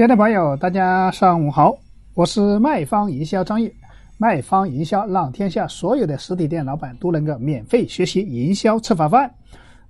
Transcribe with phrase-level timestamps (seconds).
[0.00, 1.76] 亲爱的朋友，大家上午好，
[2.14, 3.70] 我是卖方营销张毅。
[4.16, 9.30] 卖方营销让天下所有的实体店老板都能够免费学习营销策划方案。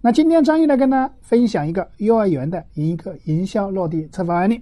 [0.00, 4.60] 那今天张毅来跟大家分享一个幼儿园的一个营销落地策划案例。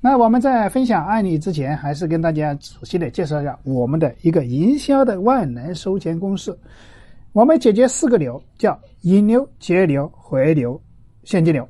[0.00, 6.56] 那我们在分享案例之前，还是跟大家仔细的介绍一下我们的一个营销的万能收钱公式。
[7.32, 10.80] 我们解决四个流，叫引流、截流、回流、
[11.24, 11.68] 现金流。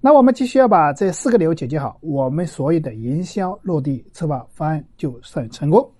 [0.00, 5.90] 那我们继续要把这四个流解决好，我们所有的营销落地策划方案就算成功。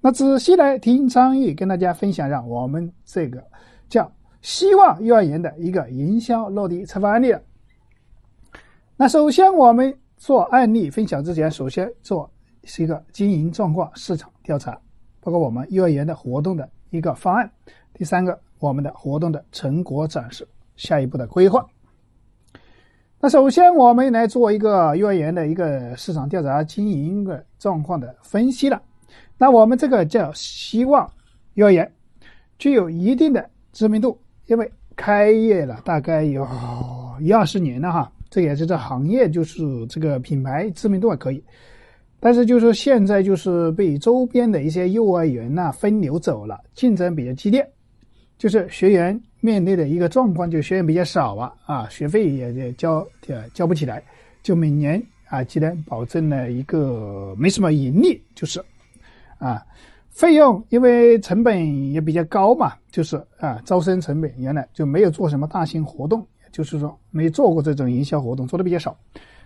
[0.00, 3.44] 那仔细来听张毅跟大家分享一下我们这个
[3.88, 4.10] 叫
[4.40, 7.34] 希望幼儿园的一个营销落地策划案例。
[8.96, 12.28] 那首先我们做案例分享之前，首先做
[12.64, 14.72] 是一个经营状况市场调查，
[15.20, 17.50] 包括我们幼儿园的活动的一个方案。
[17.94, 21.64] 第三个，我们的活动的成果展示，下一步的规划。
[23.22, 28.80] 那首先，我们来做一个幼儿园的一个市场调查、经营的状况的分析了。
[29.36, 31.06] 那我们这个叫希望
[31.52, 31.92] 幼儿园
[32.58, 36.48] 具有一定的知名度，因为开业了大概有
[37.20, 41.44] 一二十年了哈，这也是这行业就是这个品牌知名度还可以。
[42.20, 47.70] 但是就是现在就是被周边的一些幼儿园呐分流走了，竞争比较激烈，
[48.40, 49.20] 就是学员。
[49.42, 54.02] 面对的一个状况，就学员比较少啊，啊，学费也也交呃交不起来，
[54.42, 58.62] 就每年啊，既然保证了一个没什么盈利，就是，
[59.38, 59.64] 啊，
[60.10, 68.94] 费用因为成本也比较高嘛，就是啊，招生成本原来就没有做什么大型活动，就是说没做过这种营销活动，做的比较少。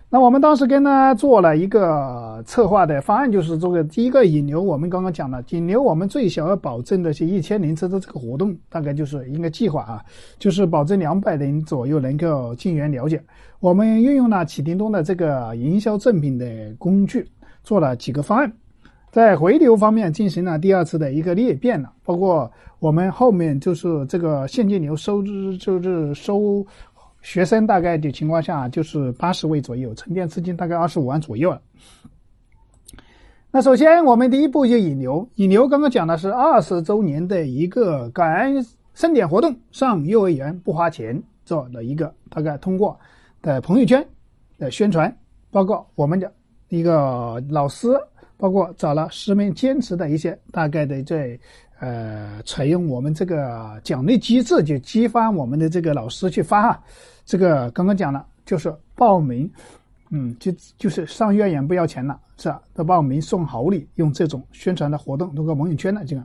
[0.07, 10.01] 那我们当时跟他做了一个策划的方案，就是这个第一个引流，我们刚刚讲了，引流我们最小要保证的是一千人次的这个活动，大概就是一个计划啊，
[10.37, 13.21] 就是保证两百人左右能够进园了解。
[13.59, 16.45] 我们运用了启叮咚的这个营销赠品的
[16.77, 17.27] 工具，
[17.63, 18.53] 做了几个方案，
[19.11, 26.65] 在回流方面进行了第二次的一个裂变了，包括我们后面就是这个现金流收支，就是收。
[27.25, 31.59] 学生大概的情况下就是八十位左右，沉淀资金大概二十五万左右了。
[33.49, 38.63] 那首先我们第一步就引流，引流刚刚讲的是二十周年的一个感恩
[38.93, 42.95] 盛典活动，上幼儿园不花钱做了一个，大概通过
[43.41, 44.07] 的朋友圈
[44.59, 45.11] 的宣传，
[45.49, 46.31] 包括我们的
[46.69, 47.87] 一个老师，
[48.37, 51.37] 包括找了十名坚持的一些大概的在。
[51.79, 56.83] 呃，采用我们这个奖励机制，就激发我们的这个老师去发哈。
[57.25, 59.49] 这个刚刚讲了，就是报名，
[60.09, 62.61] 嗯，就就是上幼儿园不要钱了，是吧？
[62.73, 66.23] 都报名送好礼，用这种宣传的活动，通过朋友圈的这个。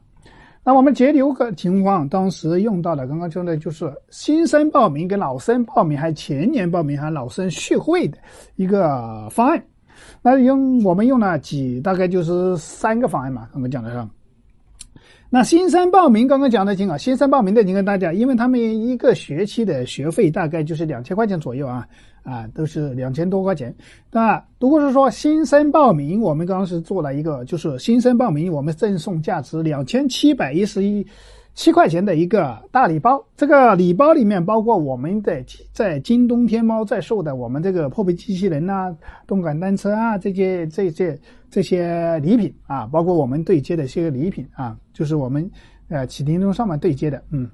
[0.62, 8.18] 那我们节流个情况，当时用到了刚刚说的，就是新生报名跟老生报名，还前年报名还老生续会的
[8.56, 9.60] 一个方案。
[10.22, 14.08] 那用我们用了几，大概就是三个方案嘛，刚刚讲的是。
[15.32, 21.86] 那新生报名刚刚讲的挺好，新生报名的，你看大家，因为他们一个学期的学费大概就是两千块钱左右啊，
[22.24, 23.72] 啊，都是两千多块钱。
[24.10, 31.06] 那如果是说新生报名，我们刚刚是做了一个，就是新生报名，我们赠送价值两千七百一十一。
[31.60, 35.44] 七块钱的一个大礼包，这个礼包里面包括我们的
[35.74, 41.20] 在京东、天猫在售的我们这个破壁机器人呐、动感单车啊这些这些
[41.50, 45.50] 这些礼品啊，包括我们对接的一些礼品啊，就是我们
[45.90, 47.46] 呃启叮咚上面对接的，嗯，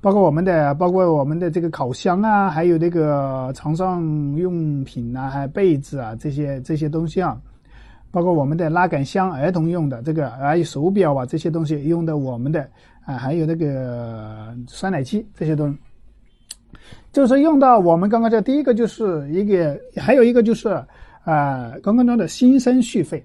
[0.00, 4.02] 包括我们的包括我们的这个烤箱啊，还有那个床上
[4.34, 7.38] 用品啊，还有被子啊这些这些东西啊。
[8.12, 12.60] 包括我们的拉杆箱，儿童用的这个，还有手表啊这些东西用的我们的
[13.06, 15.78] 啊，还有那个酸奶机这些东西，
[17.10, 20.68] 就是用到我们刚刚这第一个就是一个，还有一个就是
[21.24, 23.24] 啊，刚刚讲的新生续费，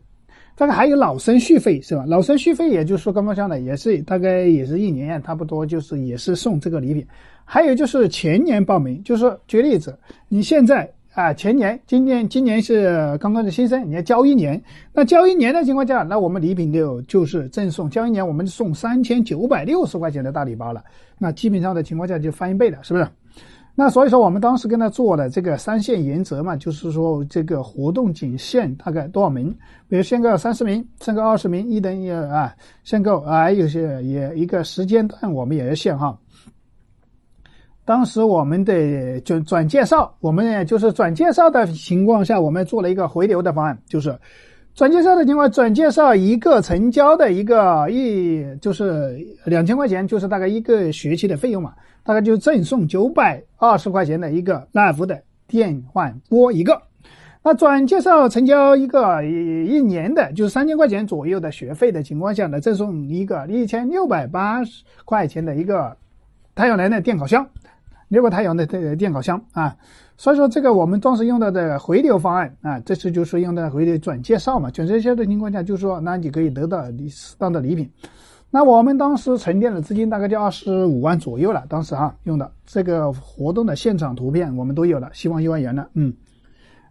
[0.55, 2.05] 这个还有老生续费是吧？
[2.07, 7.05] 老生续费也就是说刚刚讲的也是大概也是一年差不多就是也是送这个礼品，
[7.43, 9.99] 还有就是前年报名，就是举例子，
[10.29, 10.89] 你现在。
[11.17, 14.61] 啊，前年、今年、今年是刚刚的新生，你要交一年。
[14.93, 20.83] 那交一年的情况下，那我们礼品就就是赠送，交一年我们送三千九百六十块钱的大礼包了。
[21.17, 23.07] 那基本上的情况下就翻一倍了，是不是？
[23.73, 29.49] 那所以说我们当时跟他做的这个三限原则嘛，就是说这个活动仅限大概多少名，
[29.89, 32.53] 比如限购三十名，限购二十名，一等一啊，
[32.83, 36.15] 限购啊，有些也一个时间段我们也要限哈。
[37.87, 44.13] 当时我们的转转介绍，我们就是转介绍的情况下，我们做了一个回流的方案，就是
[44.75, 51.73] 转介绍的情况，转介绍一个成交的一个一就是两千块钱，就是大概一个学期的费用嘛，
[52.03, 56.81] 大概就赠送九百二十块钱的一个 live 的电饭锅一个。
[57.41, 65.95] 那转介绍成交一个一年的，就是三千块钱左右的学费的情况下呢，赠送一个一千六百八十块钱的一个
[66.53, 67.47] 太阳能的电烤箱，
[68.07, 69.75] 六个太阳的电电烤箱啊。
[70.17, 77.87] 所以说这个我们当时用到的回流方案啊，这次就是用的回流转介绍嘛，转介绍的情况下，就是说那你可以得到你适当的礼品。
[78.49, 86.13] 那我们当时沉淀的资金大概就二十五万左右了，当时哈用的这个活动的现场图片我们都有了，希望幼儿园的，嗯，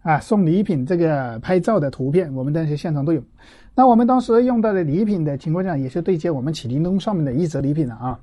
[0.03, 3.21] 啊送礼品这个拍照的图片我们当时现场都有。
[3.75, 8.19] 那我们当时用到的礼品的情况下，也是对接我们启灵东上面的一折礼品了啊。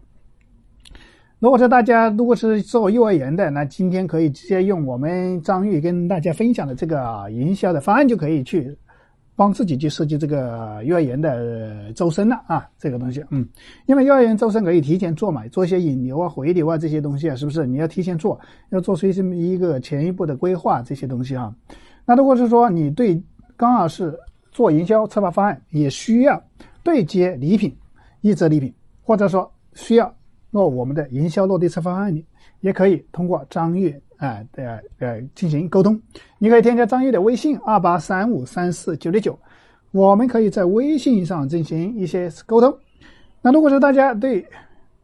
[1.38, 8.76] 如果说大家如果是做幼儿园的，那今天可以直接用我们张玉跟大家分享的这个营销的方案就可以去。
[9.36, 13.44] 帮自己去设计这个幼儿园的周深了啊，这个东西，嗯，
[13.86, 17.66] 因为幼儿园周深可以提前做嘛，做一些引流啊、回流啊这些东西啊，是不是？
[17.66, 18.38] 你要提前做，
[18.70, 21.52] 要做出一些一个前一步的规划这些东西啊。
[22.06, 23.20] 那如果是说你对
[23.56, 24.16] 刚好是
[24.52, 26.40] 做营销策划方案，也需要
[26.84, 27.76] 对接礼品、
[28.20, 28.72] 一折礼品，
[29.02, 30.14] 或者说需要
[30.54, 32.24] 落我们的营销落地策划案里，
[32.60, 33.94] 也可以通过张玉。
[34.16, 36.00] 啊，呃呃，进行沟通，
[36.38, 39.36] 你可以添加张玉的微信二八三五三四九六九，
[39.90, 42.74] 我们可以在微信上进行一些沟通。
[43.42, 44.46] 那如果说大家对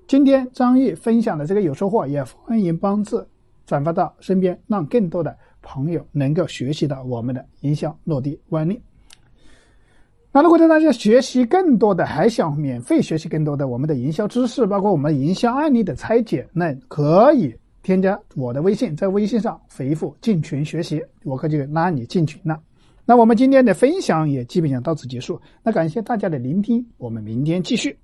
[0.07, 3.23] 今天张玉分享的这个有收获，也欢迎帮助
[3.67, 8.81] 转发到身边，让更多的朋友能够学习到我们的营销落地案例。
[10.33, 17.55] 那如果大家学习更多的，还想免费学习更多的我们的营销知识，包括我们营销案例的拆解，那可以。
[17.83, 22.61] 添加我的微信，在微信上回复“进群学习”，我可就拉你进群了。
[23.07, 25.41] 那我们今天的分享也基本上到此结束。
[25.63, 27.99] 那感谢大家的聆听，我们明天继续。